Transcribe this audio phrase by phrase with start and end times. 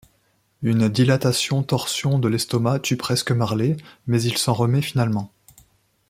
[0.63, 3.77] Une dilatation-torsion de l'estomac tue presque Marley,
[4.07, 5.31] mais il s'en remet finalement.